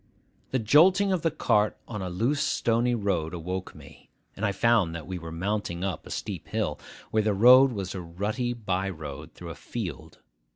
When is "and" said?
4.35-4.43